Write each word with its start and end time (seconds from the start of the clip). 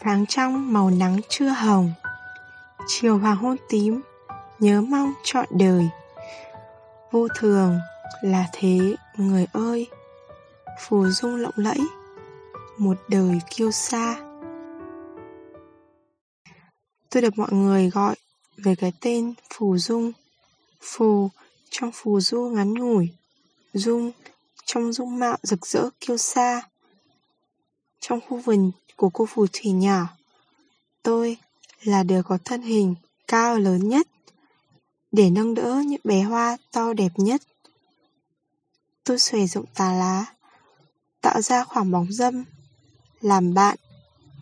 Sáng 0.00 0.26
trong 0.26 0.72
màu 0.72 0.90
nắng 0.90 1.20
chưa 1.28 1.48
hồng, 1.48 1.92
Chiều 2.88 3.18
hoàng 3.18 3.36
hôn 3.36 3.56
tím, 3.68 4.00
Nhớ 4.58 4.80
mong 4.80 5.12
trọn 5.24 5.46
đời. 5.50 5.88
Vô 7.10 7.28
thường 7.38 7.78
là 8.22 8.46
thế, 8.52 8.96
người 9.16 9.46
ơi, 9.52 9.86
Phù 10.80 11.08
dung 11.08 11.36
lộng 11.36 11.54
lẫy, 11.56 11.78
Một 12.78 12.96
đời 13.08 13.38
kiêu 13.50 13.70
xa 13.70 14.16
Tôi 17.10 17.22
được 17.22 17.38
mọi 17.38 17.52
người 17.52 17.90
gọi 17.90 18.14
về 18.56 18.74
cái 18.74 18.92
tên 19.00 19.34
Phù 19.54 19.78
Dung, 19.78 20.12
Phù 20.82 21.30
trong 21.70 21.90
phù 21.94 22.20
du 22.20 22.40
ngắn 22.40 22.74
ngủi, 22.74 23.08
Dung 23.72 24.12
trong 24.64 24.92
dung 24.92 25.18
mạo 25.18 25.36
rực 25.42 25.66
rỡ 25.66 25.88
kiêu 26.00 26.16
xa 26.16 26.62
trong 28.02 28.20
khu 28.28 28.38
vườn 28.38 28.70
của 28.96 29.10
cô 29.10 29.26
phù 29.26 29.46
thủy 29.52 29.72
nhỏ. 29.72 30.06
Tôi 31.02 31.36
là 31.82 32.02
đứa 32.02 32.22
có 32.22 32.38
thân 32.44 32.62
hình 32.62 32.94
cao 33.28 33.58
lớn 33.58 33.88
nhất 33.88 34.08
Để 35.12 35.30
nâng 35.30 35.54
đỡ 35.54 35.82
những 35.86 36.00
bé 36.04 36.22
hoa 36.22 36.56
to 36.72 36.92
đẹp 36.92 37.12
nhất. 37.16 37.42
Tôi 39.04 39.18
xòe 39.18 39.46
rộng 39.46 39.64
tà 39.74 39.92
lá 39.92 40.24
Tạo 41.20 41.42
ra 41.42 41.64
khoảng 41.64 41.90
bóng 41.90 42.12
dâm 42.12 42.44
Làm 43.20 43.54
bạn 43.54 43.76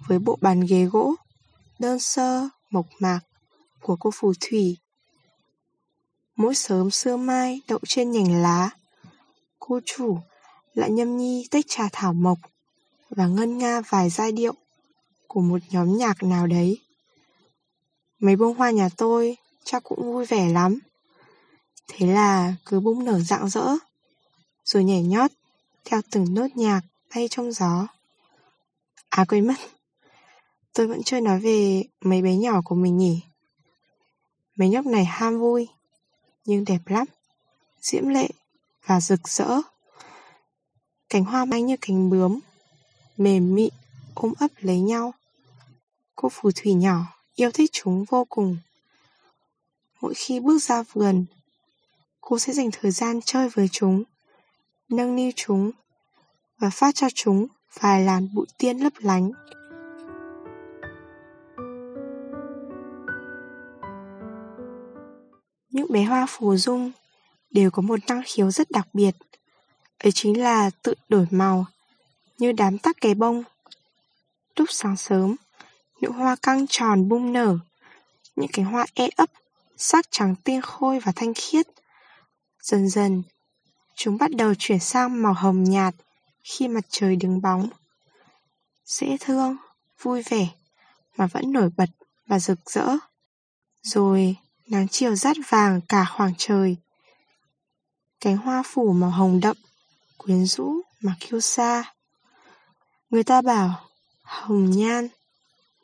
với 0.09 0.19
bộ 0.19 0.39
bàn 0.41 0.61
ghế 0.61 0.85
gỗ 0.85 1.15
Đơn 1.79 2.01
sơ, 2.01 2.49
mộc 2.71 2.87
mạc 2.99 3.21
của 3.81 3.97
cô 4.01 4.11
phù 4.15 4.33
thủy. 4.41 4.77
Mỗi 6.37 6.55
sớm 6.55 6.91
sưa 6.91 7.17
mai 7.17 7.61
đậu 7.69 7.79
trên 7.87 8.11
nhành 8.11 8.43
lá 8.43 8.71
Cô 9.59 9.81
chủ 9.85 10.19
lại 10.75 10.91
nhâm 10.91 11.17
nhi 11.17 11.49
tách 11.51 11.65
trà 11.69 11.89
thảo 11.93 12.13
mộc 12.13 12.39
và 13.11 13.27
ngân 13.27 13.59
nga 13.59 13.81
vài 13.81 14.11
giai 14.11 14.33
điệu 14.33 14.55
Của 15.27 15.41
một 15.41 15.59
nhóm 15.71 15.97
nhạc 15.97 16.23
nào 16.23 16.47
đấy. 16.47 16.81
Mấy 18.19 18.37
bông 18.37 18.57
hoa 18.57 18.71
nhà 18.71 18.89
tôi 18.97 19.37
chắc 19.65 19.85
cũng 19.85 20.13
vui 20.13 20.27
vẻ 20.27 20.49
lắm. 20.49 20.79
Thế 21.89 22.07
là 22.07 22.55
cứ 22.67 22.81
bung 22.81 23.05
nở 23.05 23.21
rạng 23.21 23.49
rỡ, 23.49 23.77
Rồi 24.65 24.85
nhảy 24.85 25.03
nhót 25.03 25.31
Theo 25.85 26.01
từng 26.11 26.35
nốt 26.35 26.47
nhạc 26.55 26.81
bay 27.15 27.29
trong 27.31 27.53
gió. 27.53 27.87
À 29.09 29.25
quên 29.29 29.47
mất. 29.47 29.55
Tôi 30.73 30.87
vẫn 30.87 31.03
chưa 31.03 31.21
nói 31.21 31.41
về 31.41 31.83
mấy 32.01 32.23
bé 32.23 32.37
nhỏ 32.37 32.61
của 32.65 32.75
mình 32.75 32.99
nhỉ. 32.99 33.23
Mấy 34.57 34.69
nhóc 34.69 34.87
này 34.87 35.05
ham 35.05 35.39
vui, 35.39 35.69
Nhưng 36.45 36.65
đẹp 36.65 36.81
lắm, 36.87 37.07
Diễm 37.81 38.09
lệ 38.09 38.29
và 38.87 39.01
rực 39.01 39.29
rỡ. 39.29 39.61
Cánh 41.09 41.25
hoa 41.25 41.45
bay 41.45 41.63
như 41.63 41.77
cánh 41.81 42.11
bướm. 42.11 42.41
Mềm 43.21 43.55
mịn 43.55 43.73
ôm 44.15 44.33
ấp 44.39 44.49
lấy 44.61 44.81
nhau. 44.81 45.15
Cô 46.17 46.29
phù 46.33 46.51
thủy 46.57 46.75
nhỏ 46.75 47.03
yêu 47.35 47.51
thích 47.51 47.71
chúng 47.73 48.05
vô 48.05 48.25
cùng. 48.29 48.57
Mỗi 50.01 50.15
khi 50.15 50.41
bước 50.41 50.63
ra 50.63 50.83
vườn 50.93 51.25
Cô 52.21 52.39
sẽ 52.39 52.53
dành 52.53 52.71
thời 52.73 52.91
gian 52.91 53.21
chơi 53.25 53.49
với 53.49 53.69
chúng 53.73 54.03
Nâng 54.89 55.17
niu 55.17 55.31
chúng 55.37 55.71
Và 56.59 56.71
phát 56.71 56.95
cho 56.95 57.07
chúng 57.15 57.47
vài 57.81 58.05
làn 58.05 58.29
bụi 58.35 58.47
tiên 58.59 58.79
lấp 58.79 58.93
lánh. 58.99 59.31
Những 65.71 65.93
bé 65.93 66.05
hoa 66.05 66.27
phù 66.29 66.57
dung 66.57 66.93
đều 67.51 67.71
có 67.71 67.83
một 67.83 67.99
năng 68.09 68.23
khiếu 68.27 68.51
rất 68.51 68.71
đặc 68.71 68.89
biệt. 68.93 69.17
Ấy 69.99 70.13
chính 70.13 70.41
là 70.41 70.71
tự 70.83 70.95
đổi 71.09 71.27
màu, 71.31 71.67
như 72.41 72.53
đám 72.53 72.79
tắc 72.79 73.01
kè 73.01 73.15
bông. 73.15 73.43
Lúc 74.57 74.69
sáng 74.71 74.97
sớm, 74.97 75.37
những 76.01 76.13
hoa 76.13 76.37
căng 76.37 76.67
tròn 76.67 77.09
bung 77.09 77.33
nở, 77.33 77.59
những 78.37 78.51
cánh 78.53 78.65
hoa 78.65 78.87
e 78.95 79.09
ấp, 79.17 79.31
sắc 79.77 80.07
trắng 80.11 80.35
tinh 80.45 80.61
khôi 80.61 81.01
và 81.01 81.13
thanh 81.17 81.35
khiết. 81.35 81.67
Dần 82.63 82.89
dần, 82.89 83.23
chúng 83.95 84.19
bắt 84.19 84.31
đầu 84.31 84.55
chuyển 84.59 84.79
sang 84.79 85.23
màu 85.23 85.33
hồng 85.33 85.65
nhạt 85.65 85.95
khi 86.45 86.69
mặt 86.69 86.85
trời 86.89 87.17
đứng 87.17 87.43
bóng. 87.43 87.69
Dễ 88.85 89.17
thương, 89.21 89.57
vui 90.03 90.23
vẻ, 90.23 90.49
mà 91.17 91.27
vẫn 91.27 91.53
nổi 91.53 91.71
bật 91.77 91.91
và 92.27 92.39
rực 92.39 92.71
rỡ. 92.71 92.97
Rồi, 93.83 94.37
nắng 94.67 94.89
chiều 94.89 95.15
rát 95.15 95.37
vàng 95.49 95.81
cả 95.89 96.05
khoảng 96.17 96.33
trời. 96.39 96.77
Cánh 98.21 98.37
hoa 98.37 98.63
phủ 98.67 98.93
màu 98.93 99.11
hồng 99.11 99.41
đậm, 99.41 99.57
quyến 100.17 100.47
rũ 100.47 100.75
mà 101.01 101.17
kiêu 101.21 101.41
sa. 101.41 101.95
Người 103.11 103.25
ta 103.25 103.43
bảo, 103.43 103.89
hồng 104.23 104.71
nhan, 104.71 105.09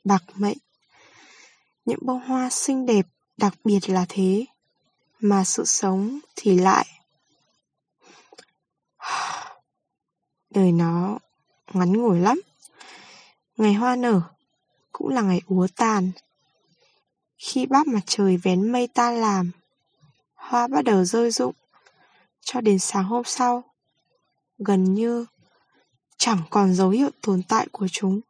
bạc 0.04 0.22
mệnh. 0.34 0.59
Những 1.84 1.98
bông 2.03 2.20
hoa 2.20 2.50
xinh 2.50 2.87
đẹp 2.87 3.06
đặc 3.37 3.54
biệt 3.64 3.88
là 3.88 4.06
thế, 4.09 4.44
mà 5.20 5.44
sự 5.44 5.65
sống 5.65 6.19
thì 6.36 6.59
lại. 6.59 6.86
Đời 10.50 10.72
nó 10.72 11.19
ngắn 11.72 11.92
ngủi 11.92 12.20
lắm. 12.20 12.41
Ngày 13.56 13.75
hoa 13.75 13.97
nở 13.97 14.20
cũng 14.92 15.09
là 15.09 15.20
ngày 15.20 15.41
úa 15.47 15.66
tàn. 15.76 16.10
Khi 17.38 17.66
bắp 17.66 17.86
mặt 17.86 18.03
trời 18.06 18.36
vén 18.36 18.72
mây 18.72 18.86
ta 18.86 19.10
làm, 19.10 19.50
hoa 20.34 20.66
bắt 20.66 20.84
đầu 20.84 21.04
rơi 21.04 21.31
rụng, 21.31 21.54
cho 22.41 22.60
đến 22.60 22.78
sáng 22.78 23.04
hôm 23.04 23.22
sau, 23.25 23.65
gần 24.59 24.94
như 24.94 25.26
chẳng 26.19 26.43
còn 26.50 26.75
dấu 26.75 26.88
hiệu 26.88 27.10
tồn 27.22 27.43
tại 27.43 27.66
của 27.72 27.88
chúng. 27.88 28.21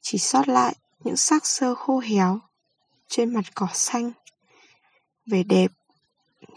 Chỉ 0.00 0.18
sót 0.18 0.48
lại 0.48 0.76
những 1.04 1.16
xác 1.16 1.46
sơ 1.46 1.74
khô 1.74 1.98
héo 1.98 2.40
trên 3.08 3.34
mặt 3.34 3.44
cỏ 3.54 3.68
xanh. 3.74 4.12
Vẻ 5.26 5.42
đẹp 5.42 5.72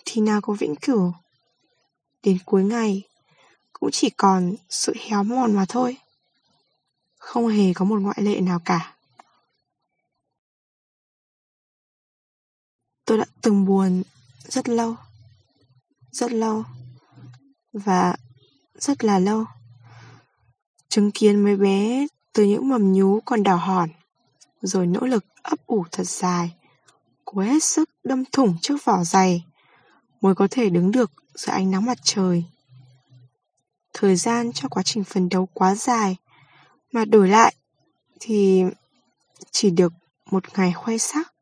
thì 0.05 0.21
nào 0.21 0.41
có 0.41 0.53
vĩnh 0.53 0.75
cửu. 0.75 1.13
Đến 2.23 2.37
cuối 2.45 2.63
ngày, 2.63 3.03
cũng 3.73 3.89
chỉ 3.91 4.09
còn 4.09 4.55
sự 4.69 4.93
héo 4.99 5.23
mòn 5.23 5.55
mà 5.55 5.65
thôi. 5.69 5.97
Không 7.17 7.47
hề 7.47 7.73
có 7.73 7.85
một 7.85 7.99
ngoại 8.01 8.17
lệ 8.21 8.41
nào 8.41 8.59
cả. 8.65 8.95
Tôi 13.05 13.17
đã 13.17 13.25
từng 13.41 13.65
buồn 13.65 14.03
rất 14.47 14.69
lâu 14.69 14.95
Rất 16.11 16.31
lâu 16.31 16.63
Và 17.73 18.15
rất 18.75 19.03
là 19.03 19.19
lâu 19.19 19.45
Chứng 20.97 21.11
kiến 21.11 21.43
mấy 21.43 21.55
bé 21.55 22.07
từ 22.33 22.43
những 22.43 22.69
mầm 22.69 22.93
nhú 22.93 23.19
còn 23.25 23.43
đỏ 23.43 23.55
hòn 23.55 23.89
Rồi 24.61 24.87
nỗ 24.87 24.99
lực 24.99 25.25
ấp 25.41 25.59
ủ 25.65 25.85
thật 25.91 26.03
dài 26.03 26.51
Cố 27.25 27.41
hết 27.41 27.63
sức 27.63 27.89
đâm 28.03 28.23
thủng 28.31 28.57
trước 28.61 28.85
vỏ 28.85 29.03
dày 29.03 29.43
Mới 30.21 30.35
có 30.35 30.47
thể 30.51 30.69
đứng 30.69 30.91
được 30.91 31.11
dưới 31.35 31.53
ánh 31.53 31.71
nắng 31.71 31.85
mặt 31.85 31.97
trời 32.03 32.43
Thời 33.93 34.15
gian 34.15 34.51
cho 34.53 34.69
quá 34.69 34.83
trình 34.83 35.03
phấn 35.03 35.29
đấu 35.29 35.49
quá 35.53 35.75
dài 35.75 36.15
Mà 36.91 37.05
đổi 37.05 37.29
lại 37.29 37.55
Thì 38.19 38.63
chỉ 39.51 39.69
được 39.69 39.93
một 40.31 40.43
ngày 40.57 40.73
khoe 40.73 40.97
sắc 40.97 41.33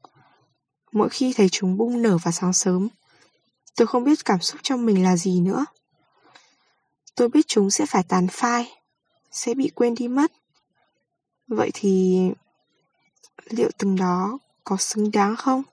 mỗi 0.92 1.10
khi 1.10 1.34
thấy 1.34 1.50
chúng 1.50 1.78
bung 1.78 2.02
nở 2.02 2.18
vào 2.18 2.32
sáng 2.32 2.54
sớm. 2.54 2.88
Tôi 3.76 3.88
không 3.88 4.04
biết 4.04 4.26
cảm 4.26 4.42
xúc 4.42 4.60
trong 4.64 4.86
mình 4.86 5.04
là 5.04 5.18
gì 5.18 5.40
nữa. 5.40 5.66
Tôi 7.16 7.30
biết 7.30 7.48
chúng 7.48 7.72
sẽ 7.72 7.86
phải 7.86 8.04
tàn 8.04 8.28
phai, 8.28 8.72
sẽ 9.35 9.53
bị 9.53 9.72
quên 9.75 9.96
đi 9.96 10.07
mất. 10.07 10.31
Vậy 11.47 11.72
thì 11.73 12.19
liệu 13.50 13.69
từng 13.78 13.96
đó 13.96 14.38
có 14.63 14.78
xứng 14.78 15.12
đáng 15.12 15.35
không? 15.35 15.63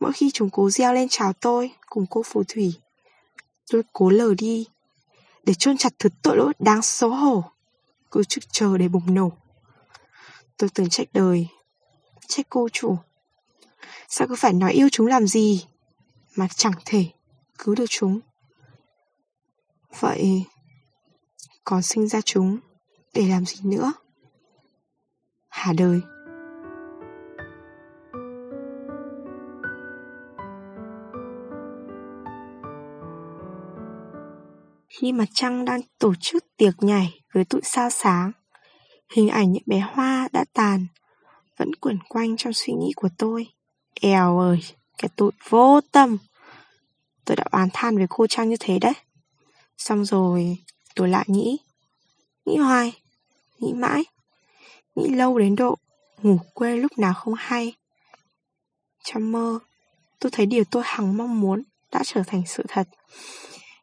Mỗi 0.00 0.12
khi 0.12 0.30
chúng 0.30 0.50
cố 0.50 0.70
reo 0.70 0.94
lên 0.94 1.08
chào 1.10 1.32
tôi 1.32 1.70
cùng 1.86 2.06
cô 2.10 2.22
phù 2.22 2.44
thủy, 2.48 2.72
tôi 3.70 3.82
cố 3.92 4.10
lờ 4.10 4.34
đi 4.38 4.66
để 5.44 5.54
chôn 5.54 5.76
chặt 5.76 5.92
thứ 5.98 6.08
tội 6.22 6.36
lỗi 6.36 6.52
đáng 6.58 6.82
xấu 6.82 7.10
hổ, 7.10 7.44
cứ 8.10 8.24
trực 8.24 8.44
chờ 8.52 8.78
để 8.78 8.88
bùng 8.88 9.14
nổ. 9.14 9.32
Tôi 10.56 10.70
từng 10.74 10.88
trách 10.88 11.08
đời, 11.12 11.48
trách 12.26 12.46
cô 12.50 12.68
chủ, 12.72 12.96
Sao 14.08 14.28
cứ 14.28 14.36
phải 14.36 14.52
nói 14.52 14.72
yêu 14.72 14.88
chúng 14.92 15.06
làm 15.06 15.26
gì 15.26 15.66
Mà 16.36 16.48
chẳng 16.54 16.72
thể 16.84 17.06
cứu 17.58 17.74
được 17.74 17.84
chúng 17.88 18.20
Vậy 20.00 20.44
còn 21.70 21.82
sinh 21.82 22.08
ra 22.08 22.20
chúng 22.20 22.58
Để 23.14 23.28
làm 23.28 23.44
gì 23.44 23.60
nữa 23.64 23.92
Hà 25.48 25.72
đời 25.72 26.00
Khi 34.88 35.12
mặt 35.12 35.28
trăng 35.32 35.64
đang 35.64 35.80
tổ 35.98 36.14
chức 36.20 36.44
tiệc 36.56 36.82
nhảy 36.82 37.20
với 37.34 37.44
tụi 37.44 37.60
sao 37.64 37.90
sáng 37.90 38.32
Hình 39.16 39.28
ảnh 39.28 39.52
những 39.52 39.62
bé 39.66 39.78
hoa 39.78 40.28
đã 40.32 40.44
tàn 40.52 40.86
Vẫn 41.58 41.74
quẩn 41.74 41.98
quanh 42.08 42.36
trong 42.36 42.52
suy 42.52 42.72
nghĩ 42.72 42.92
của 42.96 43.08
tôi 43.18 43.46
Eo 44.00 44.38
ơi, 44.38 44.60
cái 44.98 45.08
tụi 45.16 45.30
vô 45.48 45.80
tâm. 45.92 46.18
Tôi 47.24 47.36
đã 47.36 47.44
oán 47.50 47.68
than 47.72 47.96
với 47.96 48.06
cô 48.10 48.26
Trang 48.26 48.48
như 48.48 48.56
thế 48.60 48.78
đấy. 48.78 48.92
Xong 49.76 50.04
rồi 50.04 50.58
tôi 50.94 51.08
lại 51.08 51.24
nghĩ. 51.28 51.58
Nghĩ 52.44 52.56
hoài, 52.56 52.92
nghĩ 53.58 53.72
mãi. 53.72 54.04
nghĩ 54.94 55.08
lâu 55.08 55.38
đến 55.38 55.56
độ 55.56 55.78
ngủ 56.22 56.38
quên 56.54 56.80
lúc 56.80 56.98
nào 56.98 57.14
không 57.14 57.34
hay. 57.38 57.74
Trong 59.04 59.32
mơ, 59.32 59.58
tôi 60.18 60.30
thấy 60.30 60.46
điều 60.46 60.64
tôi 60.64 60.82
hằng 60.86 61.16
mong 61.16 61.40
muốn 61.40 61.62
đã 61.92 62.02
trở 62.04 62.22
thành 62.26 62.42
sự 62.46 62.64
thật. 62.68 62.88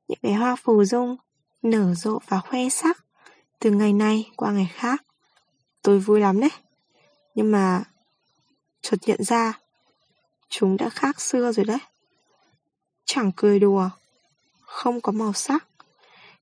Những 0.07 0.19
bé 0.21 0.33
hoa 0.33 0.55
phù 0.55 0.85
dung, 0.85 1.17
nở 1.61 1.93
rộ 1.95 2.19
và 2.27 2.39
khoe 2.39 2.69
sắc, 2.69 3.05
từ 3.59 3.71
ngày 3.71 3.93
này 3.93 4.31
qua 4.35 4.51
ngày 4.51 4.71
khác. 4.73 5.03
Tôi 5.81 5.99
vui 5.99 6.19
lắm 6.19 6.39
đấy. 6.39 6.49
Nhưng 7.35 7.51
mà 7.51 7.83
chợt 8.81 8.97
nhận 9.05 9.23
ra 9.23 9.59
chúng 10.49 10.77
đã 10.77 10.89
khác 10.89 11.21
xưa 11.21 11.51
rồi 11.51 11.65
đấy. 11.65 11.77
Chẳng 13.05 13.31
cười 13.35 13.59
đùa, 13.59 13.89
không 14.61 15.01
có 15.01 15.11
màu 15.11 15.33
sắc, 15.33 15.66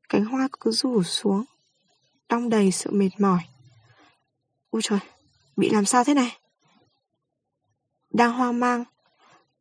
cánh 0.10 0.26
hoa 0.26 0.48
cứ 0.60 0.72
rủ 0.72 1.04
xuống, 1.04 1.46
đong 2.30 2.50
đầy 2.50 2.72
sự 2.72 2.92
mệt 2.92 3.10
mỏi. 3.20 3.40
Ôi 4.70 4.82
trời, 4.86 5.00
bị 5.58 5.70
làm 5.70 5.86
sao 5.86 6.04
thế 6.04 6.14
này? 6.14 6.38
Đang 8.10 8.34
hoang 8.34 8.60
mang, 8.60 8.84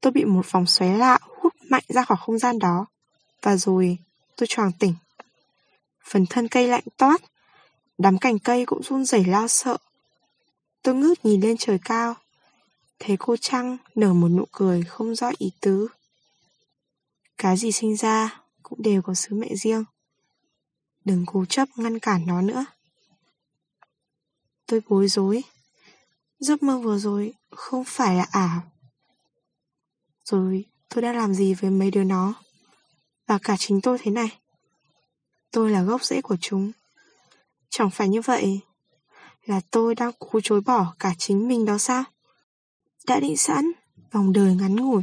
tôi 0.00 0.12
bị 0.12 0.24
một 0.24 0.52
vòng 0.52 0.66
xoáy 0.66 0.98
lạ 0.98 1.18
hút 1.22 1.54
mạnh 1.68 1.82
ra 1.88 2.04
khỏi 2.04 2.18
không 2.20 2.38
gian 2.38 2.58
đó. 2.58 2.86
Và 3.42 3.56
rồi 3.56 3.98
tôi 4.36 4.46
choàng 4.46 4.72
tỉnh. 4.78 4.94
Phần 6.04 6.26
thân 6.30 6.48
cây 6.48 6.68
lạnh 6.68 6.84
toát, 6.96 7.22
đám 7.98 8.18
cành 8.18 8.38
cây 8.38 8.66
cũng 8.66 8.82
run 8.82 9.04
rẩy 9.04 9.24
lo 9.24 9.48
sợ. 9.48 9.76
Tôi 10.82 10.94
ngước 10.94 11.24
nhìn 11.24 11.40
lên 11.40 11.56
trời 11.58 11.78
cao, 11.84 12.14
thấy 12.98 13.16
cô 13.16 13.36
Trăng 13.36 13.76
nở 13.94 14.12
một 14.12 14.28
nụ 14.28 14.44
cười 14.52 14.82
không 14.82 15.14
rõ 15.14 15.30
ý 15.38 15.50
tứ. 15.60 15.88
Cái 17.38 17.56
gì 17.56 17.72
sinh 17.72 17.96
ra 17.96 18.40
cũng 18.62 18.82
đều 18.82 19.02
có 19.02 19.14
sứ 19.14 19.34
mệnh 19.34 19.56
riêng. 19.56 19.84
Đừng 21.04 21.24
cố 21.26 21.44
chấp 21.44 21.68
ngăn 21.76 21.98
cản 21.98 22.26
nó 22.26 22.42
nữa. 22.42 22.64
Tôi 24.66 24.80
bối 24.88 25.08
rối. 25.08 25.42
Giấc 26.38 26.62
mơ 26.62 26.78
vừa 26.78 26.98
rồi 26.98 27.34
không 27.50 27.84
phải 27.86 28.16
là 28.16 28.26
ảo. 28.30 28.62
Rồi 30.24 30.64
tôi 30.88 31.02
đã 31.02 31.12
làm 31.12 31.34
gì 31.34 31.54
với 31.54 31.70
mấy 31.70 31.90
đứa 31.90 32.04
nó? 32.04 32.34
Và 33.26 33.38
cả 33.38 33.56
chính 33.58 33.80
tôi 33.80 33.98
thế 34.02 34.10
này. 34.10 34.38
Tôi 35.50 35.70
là 35.70 35.82
gốc 35.82 36.04
rễ 36.04 36.20
của 36.20 36.36
chúng. 36.40 36.72
Chẳng 37.68 37.90
phải 37.90 38.08
như 38.08 38.20
vậy 38.20 38.60
là 39.44 39.60
tôi 39.70 39.94
đang 39.94 40.10
cố 40.18 40.40
chối 40.42 40.60
bỏ 40.60 40.94
cả 40.98 41.14
chính 41.18 41.48
mình 41.48 41.64
đó 41.64 41.78
sao? 41.78 42.04
Đã 43.06 43.20
định 43.20 43.36
sẵn, 43.36 43.72
vòng 44.12 44.32
đời 44.32 44.54
ngắn 44.54 44.76
ngủi. 44.76 45.02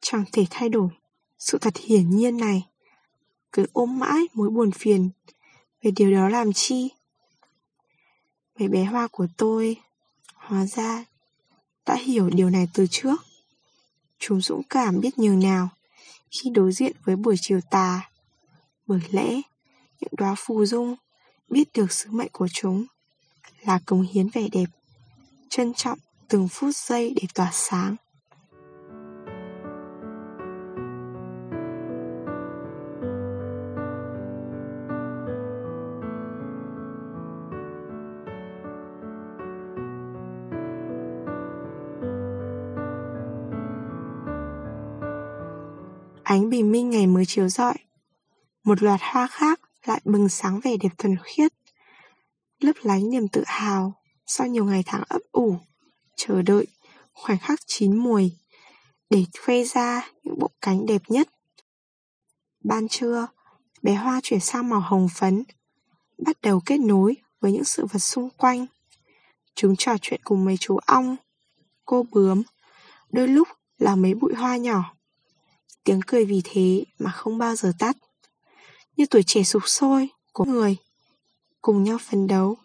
Chẳng 0.00 0.24
thể 0.32 0.46
thay 0.50 0.68
đổi 0.68 0.88
sự 1.38 1.58
thật 1.58 1.76
hiển 1.76 2.10
nhiên 2.10 2.36
này. 2.36 2.71
Cứ 3.52 3.66
ôm 3.72 3.98
mãi 3.98 4.20
mối 4.34 4.50
buồn 4.50 4.70
phiền 4.70 5.10
về 5.82 5.90
điều 5.96 6.12
đó 6.12 6.28
làm 6.28 6.52
chi? 6.52 6.88
Mấy 8.58 8.68
bé 8.68 8.84
hoa 8.84 9.08
của 9.12 9.26
tôi 9.36 9.76
hóa 10.34 10.66
ra 10.66 11.04
đã 11.86 11.96
hiểu 11.96 12.30
điều 12.30 12.50
này 12.50 12.68
từ 12.74 12.86
trước. 12.90 13.22
Chúng 14.18 14.40
dũng 14.40 14.62
cảm 14.62 15.00
biết 15.00 15.18
nhường 15.18 15.40
nào 15.40 15.68
khi 16.30 16.50
đối 16.50 16.72
diện 16.72 16.96
với 17.04 17.16
buổi 17.16 17.36
chiều 17.40 17.60
tà. 17.70 18.10
Bởi 18.86 19.00
lẽ, 19.10 19.40
những 20.00 20.12
đóa 20.16 20.34
phù 20.38 20.66
dung 20.66 20.96
biết 21.50 21.68
được 21.74 21.92
sứ 21.92 22.10
mệnh 22.10 22.30
của 22.32 22.48
chúng 22.52 22.86
là 23.60 23.80
cống 23.86 24.02
hiến 24.02 24.28
vẻ 24.28 24.48
đẹp, 24.52 24.66
trân 25.48 25.74
trọng 25.74 25.98
từng 26.28 26.48
phút 26.48 26.76
giây 26.76 27.14
để 27.16 27.22
tỏa 27.34 27.50
sáng. 27.52 27.96
Ánh 46.24 46.50
bình 46.50 46.72
minh 46.72 46.90
ngày 46.90 47.06
mới 47.06 47.24
chiếu 47.26 47.48
rọi. 47.48 47.74
Một 48.64 48.82
loạt 48.82 49.00
hoa 49.02 49.26
khác 49.26 49.60
lại 49.84 50.00
bừng 50.04 50.28
sáng 50.28 50.60
vẻ 50.60 50.76
đẹp 50.76 50.88
thuần 50.98 51.16
khiết. 51.22 51.52
Lấp 52.60 52.76
lánh 52.82 53.10
niềm 53.10 53.28
tự 53.28 53.42
hào 53.46 53.94
Sau 54.26 54.46
nhiều 54.46 54.64
ngày 54.64 54.82
tháng 54.86 55.02
ấp 55.08 55.20
ủ, 55.32 55.56
Chờ 56.16 56.42
đợi 56.42 56.66
Khoảnh 57.12 57.38
khắc 57.38 57.60
chín 57.66 57.96
mùi 57.96 58.32
Để 59.10 59.24
khoe 59.44 59.64
ra 59.64 60.10
những 60.22 60.38
bộ 60.38 60.50
cánh 60.60 60.86
đẹp 60.86 61.02
nhất. 61.08 61.28
Ban 62.64 62.88
trưa, 62.88 63.26
Bé 63.82 63.94
hoa 63.94 64.20
chuyển 64.22 64.40
sang 64.40 64.68
màu 64.68 64.80
hồng 64.80 65.08
phấn, 65.14 65.44
Bắt 66.18 66.36
đầu 66.42 66.60
kết 66.66 66.78
nối 66.78 67.16
với 67.40 67.52
những 67.52 67.64
sự 67.64 67.86
vật 67.86 67.98
xung 67.98 68.30
quanh. 68.30 68.66
Chúng 69.54 69.76
trò 69.76 69.92
chuyện 70.02 70.20
cùng 70.24 70.44
mấy 70.44 70.56
chú 70.56 70.76
ong, 70.86 71.16
Cô 71.84 72.06
bướm, 72.10 72.42
Đôi 73.10 73.28
lúc 73.28 73.48
là 73.78 73.96
mấy 73.96 74.14
bụi 74.14 74.34
hoa 74.36 74.56
nhỏ. 74.56 74.94
Tiếng 75.84 76.00
cười 76.06 76.24
vì 76.24 76.40
thế 76.44 76.84
mà 76.98 77.10
không 77.10 77.38
bao 77.38 77.56
giờ 77.56 77.72
tắt. 77.78 77.96
Như 78.96 79.06
tuổi 79.06 79.22
trẻ 79.22 79.42
sục 79.42 79.62
sôi 79.66 80.08
của 80.32 80.44
người 80.44 80.76
Cùng 81.62 81.84
nhau 81.84 81.98
phấn 81.98 82.26
đấu, 82.26 82.56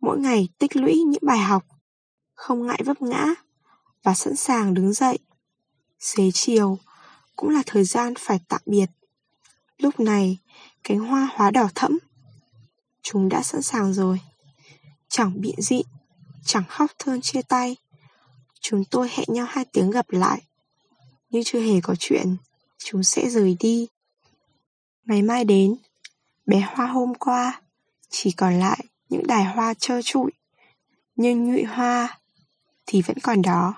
Mỗi 0.00 0.18
ngày 0.18 0.48
tích 0.58 0.76
lũy 0.76 0.94
những 0.94 1.22
bài 1.22 1.38
học, 1.38 1.66
Không 2.34 2.66
ngại 2.66 2.82
vấp 2.84 3.02
ngã 3.02 3.26
Và 4.02 4.14
sẵn 4.14 4.36
sàng 4.36 4.74
đứng 4.74 4.92
dậy. 4.92 5.18
Xế 6.00 6.30
chiều 6.34 6.78
Cũng 7.36 7.50
là 7.50 7.62
thời 7.66 7.84
gian 7.84 8.14
phải 8.18 8.40
tạm 8.48 8.60
biệt. 8.66 8.86
Lúc 9.78 10.00
này, 10.00 10.38
Cánh 10.84 10.98
hoa 10.98 11.28
hóa 11.34 11.50
đỏ 11.50 11.68
thẫm. 11.74 11.98
Chúng 13.02 13.28
đã 13.28 13.42
sẵn 13.42 13.62
sàng 13.62 13.94
rồi. 13.94 14.20
Chẳng 15.08 15.40
biện 15.40 15.54
dị, 15.58 15.82
Chẳng 16.44 16.64
khóc 16.68 16.90
thương 16.98 17.20
chia 17.20 17.42
tay. 17.42 17.76
Chúng 18.60 18.84
tôi 18.84 19.08
hẹn 19.12 19.26
nhau 19.28 19.46
hai 19.48 19.64
tiếng 19.64 19.90
gặp 19.90 20.06
lại. 20.10 20.42
Nhưng 21.30 21.42
chưa 21.44 21.60
hề 21.60 21.80
có 21.82 21.94
chuyện 21.98 22.36
chúng 22.78 23.02
sẽ 23.02 23.28
rời 23.28 23.56
đi. 23.60 23.88
Ngày 25.04 25.22
mai 25.22 25.44
đến, 25.44 25.76
bé 26.46 26.60
hoa 26.74 26.86
hôm 26.86 27.14
qua 27.14 27.60
chỉ 28.08 28.32
còn 28.32 28.54
lại 28.54 28.78
những 29.08 29.26
đài 29.26 29.44
hoa 29.44 29.74
trơ 29.74 30.02
trụi, 30.02 30.30
nhưng 31.16 31.44
nhụy 31.44 31.64
hoa 31.64 32.18
thì 32.86 33.02
vẫn 33.02 33.16
còn 33.22 33.42
đó, 33.42 33.74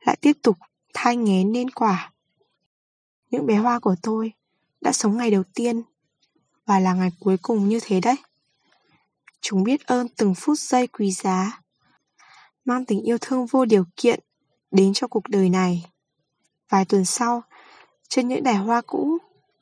lại 0.00 0.16
tiếp 0.20 0.32
tục 0.42 0.58
thai 0.94 1.16
nghén 1.16 1.52
nên 1.52 1.70
quả. 1.70 2.12
Những 3.30 3.46
bé 3.46 3.56
hoa 3.56 3.78
của 3.78 3.94
tôi 4.02 4.32
đã 4.80 4.92
sống 4.92 5.16
ngày 5.16 5.30
đầu 5.30 5.42
tiên 5.54 5.82
và 6.66 6.80
là 6.80 6.94
ngày 6.94 7.10
cuối 7.20 7.36
cùng 7.42 7.68
như 7.68 7.80
thế 7.82 8.00
đấy. 8.00 8.16
Chúng 9.40 9.64
biết 9.64 9.86
ơn 9.86 10.08
từng 10.08 10.34
phút 10.34 10.58
giây 10.58 10.86
quý 10.86 11.12
giá, 11.12 11.60
mang 12.64 12.84
tình 12.84 13.02
yêu 13.02 13.18
thương 13.20 13.46
vô 13.46 13.64
điều 13.64 13.84
kiện 13.96 14.20
đến 14.70 14.92
cho 14.94 15.06
cuộc 15.06 15.28
đời 15.28 15.48
này. 15.48 15.86
Vài 16.68 16.84
tuần 16.84 17.04
sau, 17.04 17.42
trên 18.08 18.28
những 18.28 18.42
đài 18.42 18.56
hoa 18.56 18.82
cũ 18.86 19.18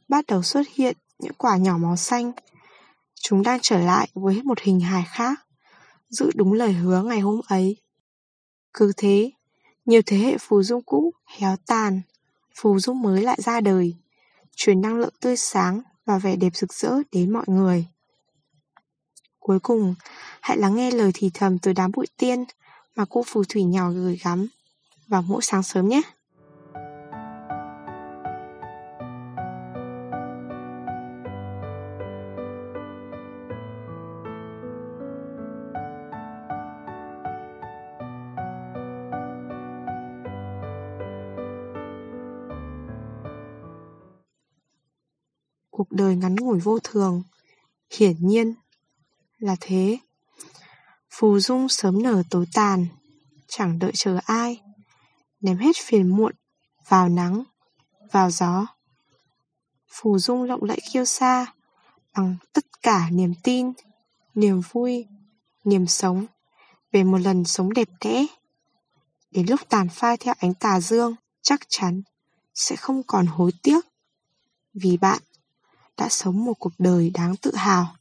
bắt 0.09 0.27
đầu 0.27 0.43
xuất 0.43 0.63
hiện 0.75 0.97
những 1.19 1.35
quả 1.39 1.57
nhỏ 1.57 1.79
màu 1.79 1.97
xanh. 1.97 2.33
Chúng 3.15 3.43
đang 3.43 3.59
trở 3.63 3.79
lại 3.79 4.09
với 4.15 4.43
một 4.43 4.61
hình 4.61 4.81
hài 4.81 5.05
khác, 5.13 5.41
giữ 6.09 6.31
đúng 6.35 6.53
lời 6.53 6.73
hứa 6.73 7.03
ngày 7.03 7.21
hôm 7.21 7.41
ấy. 7.49 7.77
Cứ 8.75 8.93
thế, 8.97 9.31
nhiều 9.85 10.01
thế 10.07 10.17
hệ 10.17 10.39
phù 10.39 10.63
dung 10.63 10.83
cũ 10.83 11.13
héo 11.27 11.57
tàn, 11.67 12.01
phù 12.55 12.79
dung 12.79 13.03
mới 13.03 13.23
lại 13.23 13.39
ra 13.43 13.61
đời, 13.61 13.95
truyền 14.57 14.81
năng 14.81 14.99
lượng 14.99 15.15
tươi 15.21 15.37
sáng 15.37 15.83
và 16.07 16.19
vẻ 16.19 16.37
đẹp 16.37 16.57
rực 16.57 16.73
rỡ 16.73 16.95
đến 17.13 17.33
mọi 17.33 17.45
người. 17.47 17.87
Cuối 19.39 19.61
cùng, 19.61 19.95
hãy 20.41 20.57
lắng 20.57 20.75
nghe 20.75 20.91
lời 20.91 21.11
thì 21.15 21.31
thầm 21.35 21.59
từ 21.59 21.73
đám 21.73 21.91
bụi 21.93 22.07
tiên 22.17 22.45
mà 22.97 23.05
cô 23.11 23.23
phù 23.27 23.45
thủy 23.45 23.65
nhỏ 23.65 23.91
gửi 23.91 24.21
gắm 24.25 24.47
vào 25.09 25.23
mỗi 25.23 25.43
sáng 25.43 25.63
sớm 25.63 25.89
nhé. 25.89 26.03
Cuộc 45.73 45.93
đời 45.93 46.17
ngắn 46.17 46.37
ngủi 46.37 46.61
vô 46.61 46.79
thường. 46.85 47.23
Hiển 47.99 48.17
nhiên 48.19 48.55
là 49.39 49.57
thế. 49.61 49.99
Phù 51.11 51.39
dung 51.41 51.69
sớm 51.69 52.03
nở 52.03 52.23
tối 52.31 52.47
tàn, 52.53 52.87
chẳng 53.49 53.79
đợi 53.79 53.93
chờ 53.95 54.19
ai. 54.25 54.63
Ném 55.41 55.59
hết 55.59 55.77
phiền 55.85 56.09
muộn, 56.09 56.33
vào 56.89 57.09
nắng, 57.09 57.43
vào 58.13 58.31
gió. 58.31 58.67
Phù 59.91 60.19
dung 60.19 60.43
lộng 60.43 60.65
lẫy 60.65 60.79
kiêu 60.93 61.05
xa 61.05 61.47
bằng 62.15 62.37
tất 62.53 62.83
cả 62.83 63.09
niềm 63.11 63.35
tin, 63.43 63.73
niềm 64.35 64.61
vui, 64.73 65.07
niềm 65.65 65.87
sống 65.87 66.27
về 66.93 67.05
một 67.05 67.19
lần 67.19 67.45
sống 67.45 67.73
đẹp 67.73 67.89
đẽ. 68.01 68.27
Đến 69.31 69.47
lúc 69.51 69.61
tàn 69.69 69.89
phai 69.89 70.17
theo 70.17 70.35
ánh 70.39 70.55
tà 70.55 70.81
dương, 70.81 71.15
chắc 71.43 71.61
chắn 71.69 72.03
sẽ 72.55 72.77
không 72.77 73.03
còn 73.07 73.27
hối 73.27 73.51
tiếc 73.63 73.81
vì 74.75 74.97
bạn 74.97 75.23
đã 75.99 76.09
sống 76.11 76.45
một 76.45 76.55
cuộc 76.55 76.73
đời 76.79 77.11
đáng 77.15 77.37
tự 77.37 77.55
hào. 77.55 77.95